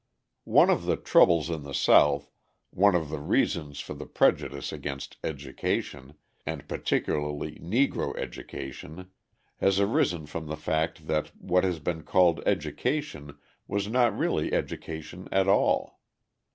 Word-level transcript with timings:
One 0.49 0.71
of 0.71 0.85
the 0.87 0.95
troubles 0.97 1.51
in 1.51 1.61
the 1.61 1.75
South, 1.75 2.31
one 2.71 2.95
of 2.95 3.09
the 3.09 3.19
reasons 3.19 3.79
for 3.81 3.93
the 3.93 4.07
prejudice 4.07 4.73
against 4.73 5.17
education, 5.23 6.15
and 6.43 6.67
particularly 6.67 7.59
Negro 7.59 8.17
education, 8.17 9.11
has 9.57 9.79
arisen 9.79 10.25
from 10.25 10.47
the 10.47 10.57
fact 10.57 11.05
that 11.05 11.29
what 11.39 11.63
has 11.63 11.77
been 11.77 12.01
called 12.01 12.41
education 12.47 13.37
was 13.67 13.87
not 13.87 14.17
really 14.17 14.51
education 14.53 15.27
at 15.31 15.47
all. 15.47 15.99